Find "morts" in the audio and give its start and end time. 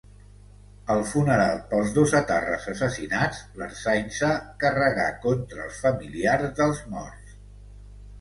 6.95-7.37